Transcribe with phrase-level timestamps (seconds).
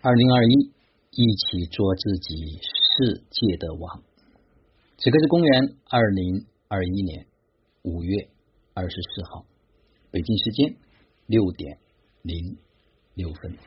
[0.00, 0.52] 二零二一，
[1.10, 4.00] 一起做自己世界的王。
[4.96, 7.26] 此刻是公元二零二一年
[7.82, 8.28] 五月
[8.74, 9.44] 二十四号，
[10.12, 10.76] 北京时间
[11.26, 11.80] 六点
[12.22, 12.58] 零
[13.14, 13.58] 六分。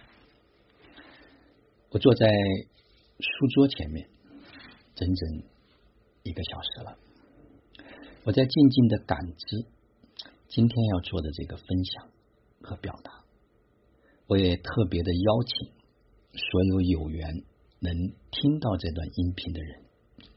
[1.90, 2.26] 我坐在
[3.20, 4.08] 书桌前面，
[4.96, 5.44] 整整
[6.24, 6.98] 一个小时了。
[8.24, 9.66] 我在静静的感知
[10.48, 12.10] 今天要做的这个分享
[12.62, 13.12] 和表达。
[14.28, 15.81] 我也特别的邀请。
[16.34, 17.44] 所有有缘
[17.80, 17.94] 能
[18.32, 19.84] 听到这段音频的人，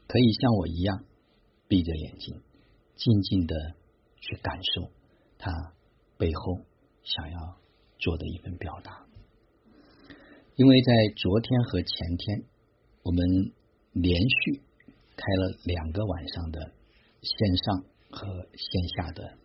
[0.07, 1.05] 可以像我一样
[1.67, 2.41] 闭着眼睛，
[2.95, 3.55] 静静的
[4.19, 4.91] 去感受
[5.37, 5.51] 他
[6.17, 6.59] 背后
[7.03, 7.57] 想要
[7.97, 9.05] 做的一份表达。
[10.57, 12.43] 因为在昨天和前天，
[13.03, 13.53] 我们
[13.93, 14.61] 连续
[15.15, 16.71] 开了两个晚上的
[17.21, 19.37] 线上和线下的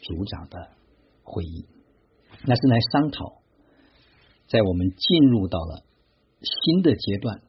[0.00, 0.70] 组长的
[1.22, 1.66] 会议，
[2.46, 3.43] 那是来商讨。
[4.54, 5.82] 在我们进入到了
[6.40, 7.42] 新的阶段，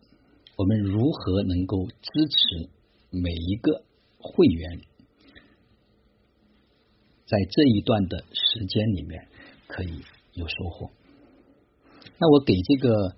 [0.58, 2.72] 我们如何能够支持
[3.12, 3.84] 每一个
[4.18, 4.82] 会员，
[7.28, 9.28] 在这一段的时间里面
[9.68, 10.02] 可以
[10.34, 10.90] 有收获？
[12.18, 13.16] 那我给这个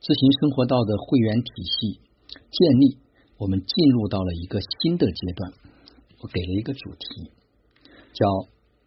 [0.00, 2.00] 自行生活道的会员体系
[2.32, 2.96] 建立，
[3.36, 5.52] 我们进入到了一个新的阶段，
[6.22, 7.30] 我给了一个主题，
[8.14, 8.26] 叫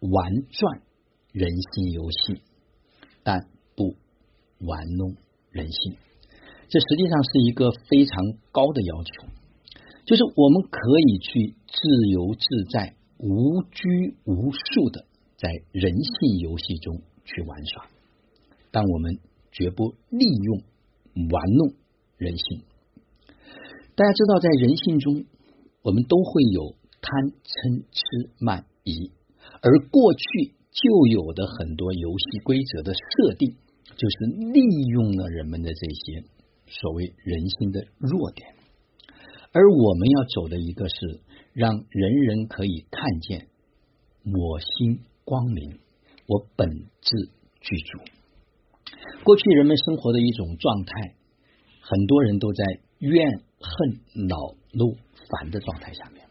[0.00, 0.82] 玩转
[1.30, 2.42] 人心游戏，
[3.22, 3.94] 但不。
[4.58, 5.14] 玩弄
[5.50, 5.96] 人性，
[6.68, 8.16] 这实际上是一个非常
[8.52, 9.28] 高的要求。
[10.06, 15.04] 就是我们可以去自由自在、无拘无束的
[15.36, 17.86] 在人性游戏中去玩耍，
[18.70, 19.18] 但我们
[19.50, 20.58] 绝不利用
[21.30, 21.74] 玩弄
[22.16, 22.62] 人性。
[23.96, 25.24] 大家知道，在人性中，
[25.82, 29.10] 我们都会有贪嗔痴慢疑，
[29.60, 33.56] 而过去就有的很多游戏规则的设定。
[33.94, 36.24] 就是利用了人们的这些
[36.66, 38.54] 所谓人心的弱点，
[39.52, 41.20] 而我们要走的一个是
[41.52, 43.46] 让人人可以看见
[44.24, 45.78] 我心光明，
[46.26, 46.68] 我本
[47.00, 47.30] 质
[47.60, 48.00] 具足。
[49.24, 51.14] 过去人们生活的一种状态，
[51.80, 52.64] 很多人都在
[52.98, 54.36] 怨恨、恼
[54.72, 54.96] 怒、
[55.30, 56.26] 烦的状态下面，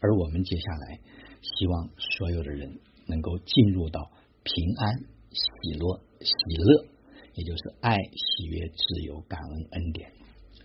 [0.00, 1.00] 而我们接下来
[1.40, 4.10] 希望所有的人能够进入到
[4.42, 4.98] 平安、
[5.30, 6.95] 喜乐、喜乐。
[7.36, 10.10] 也就是爱、喜悦、自由、感恩、恩典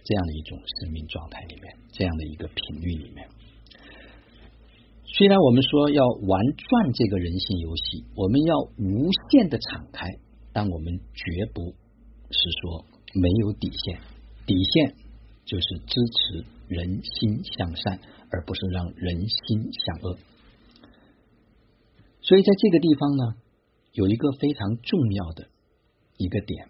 [0.04, 3.28] 这样的一种生命状态里面，这样的一个频率里面。
[5.06, 10.08] 虽然我们说要玩转这个人性游戏，我们要无限的敞开，
[10.54, 11.62] 但我们绝不
[12.31, 14.00] 是说没有底线。
[14.48, 14.96] 底线
[15.46, 18.00] 就是支持人心向善，
[18.31, 20.18] 而不是让人心向恶。
[22.22, 23.24] 所以在这个地方呢，
[23.92, 25.50] 有一个非常重要的。
[26.22, 26.70] 一个点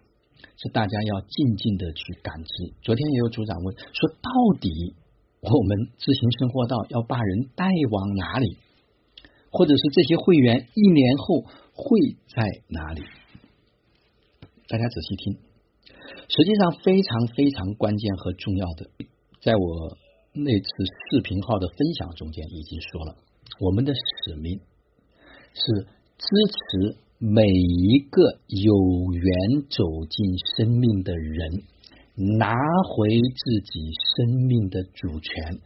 [0.56, 2.74] 是大家要静静的去感知。
[2.82, 4.96] 昨天也有组长问说，到底
[5.42, 8.58] 我们自行生活道要把人带往哪里，
[9.52, 11.42] 或者是这些会员一年后
[11.74, 13.02] 会在哪里？
[14.68, 15.38] 大家仔细听，
[16.30, 18.90] 实际上非常非常关键和重要的，
[19.42, 19.98] 在我
[20.34, 20.70] 那次
[21.12, 23.18] 视频号的分享中间已经说了，
[23.60, 24.62] 我们的使命
[25.54, 27.11] 是支持。
[27.24, 30.26] 每一个有缘走进
[30.58, 31.62] 生命的人，
[32.40, 32.52] 拿
[32.90, 35.62] 回自己生命的主权，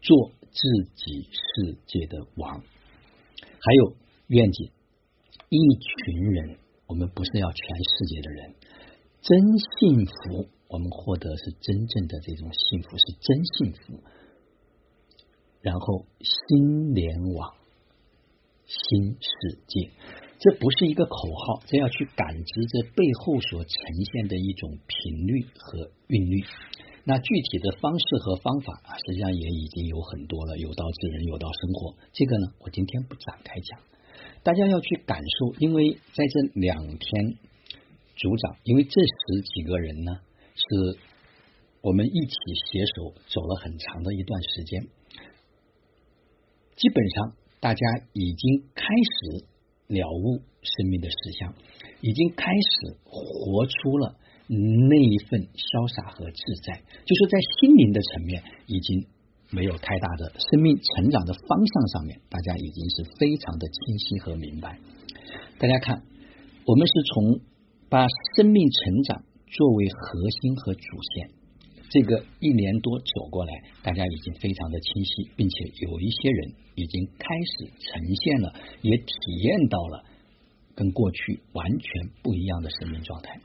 [0.00, 0.60] 做自
[0.94, 2.60] 己世界的王。
[2.60, 3.96] 还有
[4.28, 4.70] 愿景，
[5.48, 8.54] 一群人，我们不是要全世界的人，
[9.20, 14.00] 真幸福，我们获得是真正的这种幸福，是真幸福。
[15.60, 17.52] 然后心联网，
[18.64, 19.90] 新世界。
[20.40, 26.42] 这不是一个口号，这要去感知这背后所呈现的一种频率和韵律。
[27.04, 31.94] 那具体的方式和方法啊，实际上也已经有很多了，有道之人，有道生活。
[32.14, 33.80] 这个呢，我今天不展开讲，
[34.42, 35.54] 大家要去感受。
[35.58, 37.36] 因为在这两天，
[38.16, 40.20] 组长，因为这十几个人呢，
[40.56, 40.98] 是
[41.82, 42.36] 我们一起
[42.72, 44.88] 携手走了很长的一段时间，
[46.76, 47.80] 基本上大家
[48.14, 49.49] 已经开始。
[49.90, 51.52] 了悟生命的实相，
[52.00, 54.14] 已经开始活出了
[54.46, 59.06] 那一份潇洒和自在，就是在心灵的层面已经
[59.50, 64.78] 没有太大的生命成长的方向上面，大家已经是非常的清晰和明白。
[65.58, 66.06] 大家看，
[66.64, 67.40] 我们是从
[67.90, 68.06] 把
[68.36, 71.39] 生命成长作为核心和主线。
[71.90, 73.52] 这个一年多走过来，
[73.82, 80.04] 大家已经非常的清晰，并且有一些人已经开始呈现了，也体验到了
[80.74, 83.38] 跟过去完全不一样的生命状态。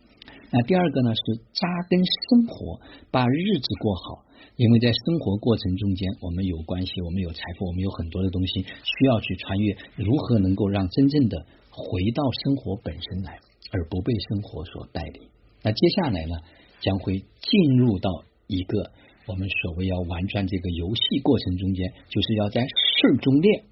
[0.52, 2.80] 那第二个呢是扎根生活，
[3.12, 4.24] 把日子过好。
[4.58, 9.76] 因为在生活过程中间，我们有关系，我们有财富，我们有很多的东西需要去穿越。
[9.98, 13.38] 如何能够让真正的回到生活本身来，
[13.72, 15.28] 而不被生活所带领？
[15.62, 16.38] 那接下来呢，
[16.80, 18.92] 将会进入到一个
[19.28, 23.66] 我们所谓要玩转这个游戏过程中间，就是要在事中练。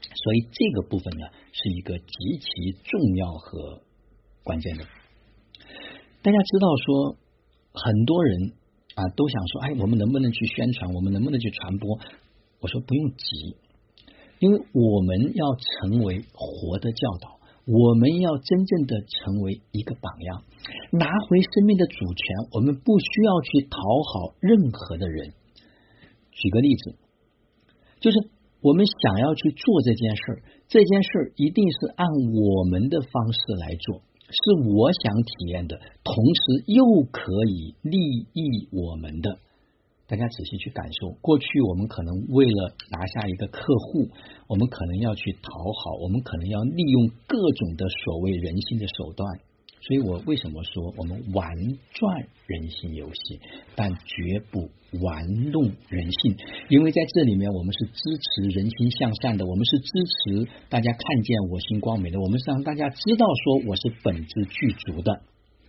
[0.00, 2.48] 所以这个部分呢，是一个极其
[2.84, 3.82] 重要和
[4.44, 4.84] 关键的。
[6.22, 7.16] 大家知道说，
[7.72, 8.52] 很多人
[8.94, 10.92] 啊都想说，哎，我们能不能去宣传？
[10.94, 11.98] 我们能不能去传播？
[12.60, 13.56] 我说不用急，
[14.40, 17.37] 因为我们要成为活的教导，
[17.68, 20.42] 我们要真正的成为一个榜样，
[20.90, 22.24] 拿回生命的主权。
[22.52, 25.34] 我们不需要去讨好任何的人。
[26.32, 26.96] 举个例子，
[28.00, 28.16] 就是。
[28.60, 39.38] 我们想要去做这件事，这件事一定是按我们的方式来做，是我想体验的，同时又可以利益我们的。
[40.08, 44.08] 大家仔细去感受，过去我们可能为了拿下一个客户，
[44.48, 49.40] 我们可能要去讨好，我们可能要利用各种的所谓人性的手段。
[49.80, 51.54] 所以我为什么说我们玩
[51.92, 53.40] 转人性游戏，
[53.76, 56.36] 但绝不玩弄人性？
[56.68, 65.22] 因为在这里面，我们是支持人心向善的，我们是支持大家看见我心光明的，我们是让大家知道说我是本质具足的，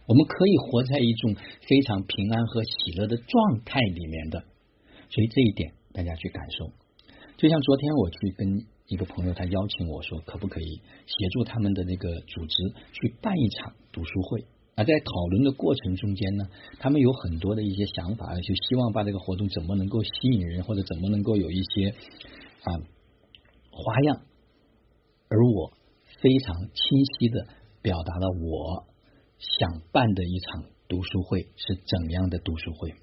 [0.10, 4.44] 我们可以活在一种非常平安和喜乐的状态里面的。
[5.10, 6.74] 所以这一点大家去感受。
[7.38, 8.66] 就像昨天我去跟。
[8.90, 14.44] 一个朋友他邀请我说，可不可以协助他们的那个组织去办一场读书会？
[14.74, 16.46] 而在讨论的过程中间呢，
[16.80, 21.90] 他们有很多的一些想法，就希望把这个活动怎么能够吸引人，或者怎么能够有一些
[22.64, 22.74] 啊
[23.70, 24.22] 花样。
[25.30, 25.72] 而我
[26.20, 27.46] 非常清晰的
[27.84, 28.88] 表达了我
[29.40, 32.94] 想办的一场读书会是怎样的读书会。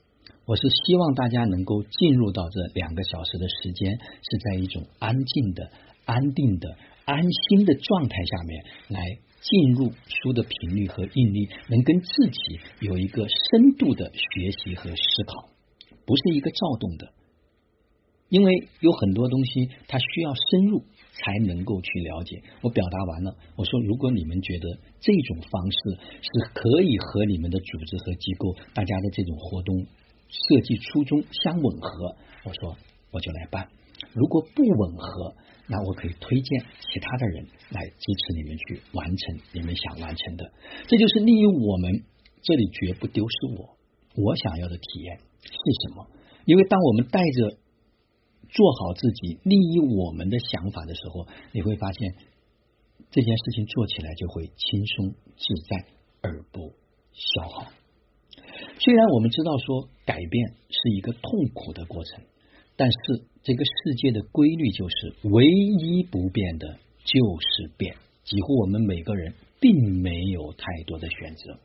[0.45, 5.71] 我是希望大家能够进入到这两个小时的时间，是在一种安静的、
[6.05, 9.03] 安定的、安心的状态下面来
[9.41, 15.49] 进入书的频率和印力，能跟自己有一个深度的学习和思考，
[16.05, 17.13] 不是一个躁动的。
[18.29, 20.85] 因为有很多东西它需要深入
[21.19, 22.43] 才能够去了解。
[22.63, 25.79] 我表达完了，我说如果你们觉得这种方式
[26.21, 29.87] 是可以和你们的组织和机构大家的这种活动。
[30.29, 32.77] 设计初衷相吻合，我说
[33.13, 33.69] 我就来办。
[34.13, 35.37] 如果不吻合，
[35.69, 40.53] 那我可以推荐其他的人来支持你们去完成你们想完成的。
[40.89, 42.03] 这就是利用我们，
[42.43, 43.79] 这里绝不丢失我
[44.17, 45.53] 我想要的体验是
[45.89, 46.05] 什么？
[46.45, 47.59] 因为当我们带着
[48.57, 52.15] 做好自己利益我们的想法的时候，你会发现
[53.11, 55.85] 这件事情做起来就会轻松自在
[56.23, 56.73] 而不
[57.13, 57.67] 消耗。
[58.79, 62.25] 虽然我们知道说改变是一个痛苦的过程，
[62.77, 62.97] 但是
[63.43, 71.59] 这个世界的规律就是唯一不变的就是变，几乎我们每个人并没有太多的选择。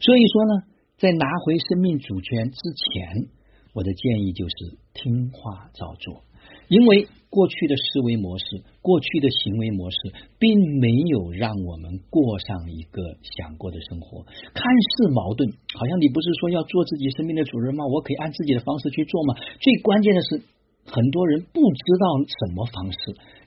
[0.00, 0.66] 所以说呢，
[0.96, 3.28] 在拿回生命主权之前，
[3.74, 6.24] 我的建议就是听话照做，
[6.68, 7.08] 因为。
[7.30, 9.98] 过去的思维模式，过去的行为模式，
[10.38, 10.48] 并
[10.80, 13.02] 没有让我们过上一个
[13.36, 14.24] 想过的生活。
[14.56, 17.84] 看似矛盾，好像你不是说要做自己生命的主人吗？
[17.84, 19.34] 我可以按自己的方式去做吗？
[19.60, 20.40] 最关键的是，
[20.86, 22.98] 很多人不知道什么方式。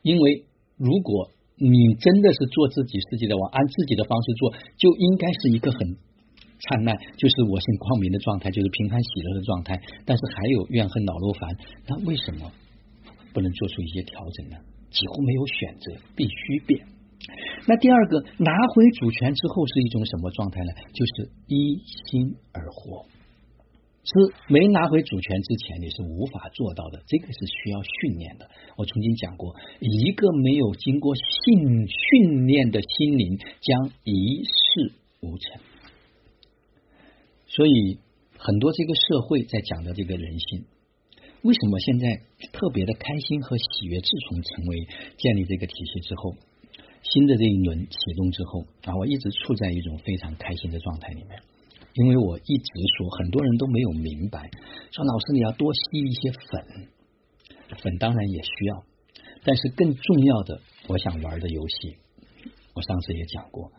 [0.04, 0.46] 因为
[0.78, 5.98] 如果你真的是做自己世界的王，按自己的方式做，就应该是一个很
[6.70, 9.80] 灿烂，就是我心光明的状态，就是平安喜乐的状态。
[10.06, 11.50] 但是还有怨恨恼怒烦，
[11.88, 12.52] 那为什么？
[13.34, 14.58] 不能做出一些调整呢？
[14.90, 16.86] 几乎没有选择，必须变。
[17.66, 20.72] 那第二个，拿回主权之后是一种什么状态呢？
[20.94, 23.06] 就是依心而活。
[24.04, 24.12] 是
[24.48, 27.04] 没拿回主权之前，你是无法做到的。
[27.08, 28.50] 这个是需要训练的。
[28.76, 35.62] 我曾经讲过，一个没有经过训训练的心灵，将一事无成。
[37.54, 38.00] 所以，
[38.38, 40.64] 很多这个社会在讲的这个人性。
[41.42, 42.22] 为什么现在
[42.54, 44.00] 特别的开心和喜悦？
[44.00, 46.36] 自从成为建立这个体系之后，
[47.04, 51.42] 新的这一轮启动之后啊，我一直处在一种非常开心的状态里面。
[51.94, 54.50] 因为我一直说，很多人都没有明白，
[54.94, 56.88] 说老师你要多吸一些粉，
[57.84, 58.86] 粉当然也需要，
[59.44, 61.98] 但是更重要的，我想玩的游戏，
[62.76, 63.74] 我上次也讲过，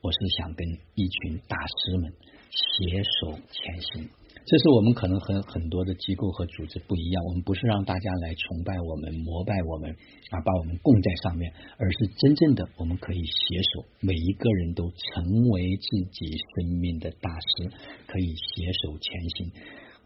[0.00, 2.12] 我是想跟一群大师们
[2.52, 4.08] 携手前行。
[4.44, 9.88] 这是我们可能和很多的机构和组织不一样，我们不是让大家来崇拜我们、膜拜我们
[10.30, 17.70] 啊，把我们供在上面，而是真正的我们可以携手，每一个人都成为自己生命的大师，
[18.08, 19.52] 可以携手前行。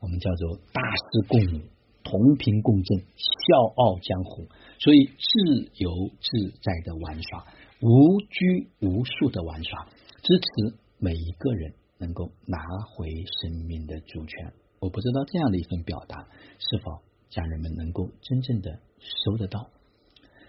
[0.01, 1.63] 我们叫做大师共舞，
[2.05, 4.47] 同频共振，笑傲江湖。
[4.79, 7.47] 所以自由自在的玩耍，
[7.81, 9.89] 无拘无束的玩耍，
[10.23, 11.73] 支持每一个人。
[11.99, 12.59] 能够拿
[12.91, 13.09] 回
[13.41, 16.27] 生命的主权，我不知道这样的一份表达
[16.59, 19.71] 是否家人们能够真正的收得到。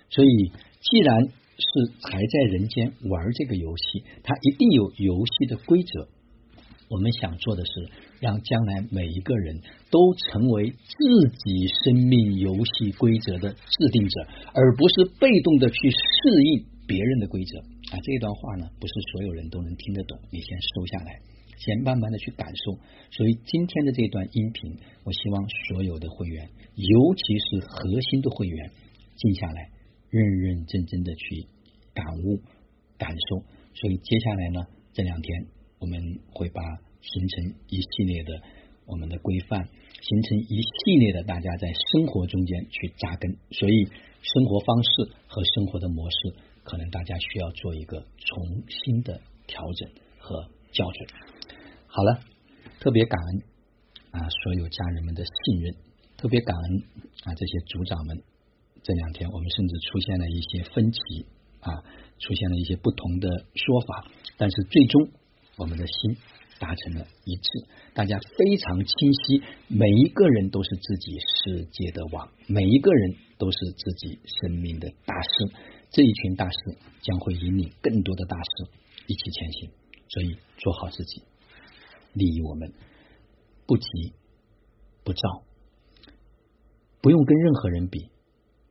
[0.09, 0.51] 所以，
[0.81, 1.67] 既然是
[2.03, 6.07] 还在人间玩这个游戏，它一定有游戏的规则。
[6.89, 9.59] 我们想做的是，让将来每一个人
[9.91, 17.59] 都成为自己生命游戏规则的制定者，而不是被动的去适应别人的规则。
[17.91, 21.19] 啊，这段话呢，不是所有人都能听得懂，你先收下来。
[21.57, 22.79] 先慢慢的去感受，
[23.11, 28.71] 所以今天的这段音频，我希望所有的会员，尤其是核心的会员，
[29.15, 29.71] 静下来，
[30.09, 31.47] 认认真真的去
[31.93, 32.41] 感悟、
[32.97, 33.43] 感受。
[33.73, 35.47] 所以接下来呢，这两天
[35.79, 36.61] 我们会把
[37.01, 38.41] 形成一系列的
[38.85, 39.67] 我们的规范，
[40.01, 43.35] 形成一系列的大家在生活中间去扎根。
[43.51, 43.85] 所以
[44.21, 51.36] 生活方式和生活的模式，可能大家需要做一个重新的调整和校准。
[51.97, 52.19] 好了，
[52.79, 53.41] 特别感恩
[54.11, 55.73] 啊，所有家人们的信任，
[56.15, 56.77] 特别感恩
[57.23, 58.21] 啊，这些组长们。
[58.83, 60.99] 这两天我们甚至出现了一些分歧
[61.59, 61.81] 啊，
[62.19, 65.09] 出现了一些不同的说法，但是最终
[65.55, 66.17] 我们的心
[66.59, 67.49] 达成了一致，
[67.95, 75.29] 大家非常清晰，每一个人都是自己世界的王，每一个人都是自己生命的大师。
[75.89, 78.71] 这一群大师将会引领更多的大师
[79.07, 79.71] 一起前行，
[80.09, 81.23] 所以做好自己。
[82.17, 82.73] 利益我们
[83.67, 83.87] 不急
[85.03, 85.43] 不躁，
[86.99, 88.09] 不用跟任何人比，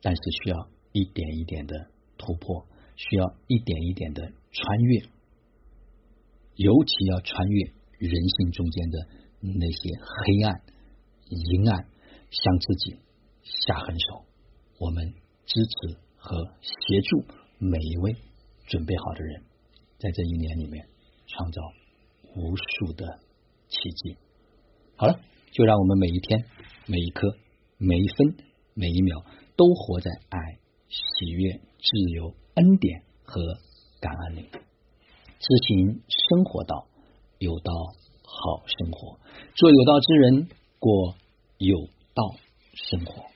[0.02, 5.00] 但是需要一点一点的突破，需要一点一点的穿越，
[6.56, 8.98] 尤其要穿越人性中间的
[9.40, 10.62] 那些黑暗、
[11.28, 11.88] 阴暗，
[12.30, 12.96] 向自己
[13.42, 14.24] 下狠手。
[14.78, 15.14] 我们
[15.46, 17.24] 支持和协助
[17.58, 18.16] 每一位
[18.66, 19.44] 准备好的人，
[19.98, 20.88] 在这一年里面
[21.26, 21.62] 创造
[22.34, 23.20] 无数的。
[23.68, 24.16] 奇迹，
[24.96, 25.20] 好了，
[25.52, 26.44] 就让我们每一天、
[26.86, 27.36] 每一刻、
[27.78, 28.36] 每一分、
[28.74, 29.24] 每一秒，
[29.56, 30.38] 都活在爱、
[30.88, 33.42] 喜悦、自由、恩典和
[34.00, 34.48] 感恩里，
[35.38, 36.86] 知行生活道，
[37.38, 37.72] 有道
[38.22, 39.18] 好生活，
[39.54, 41.16] 做有道之人，过
[41.58, 42.34] 有道
[42.74, 43.35] 生活。